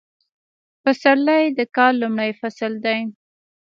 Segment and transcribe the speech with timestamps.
[0.83, 2.99] پسرلی د کال لومړی فصل دی